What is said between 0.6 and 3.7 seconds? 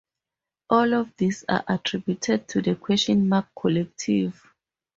All of these are attributed to the "Question Mark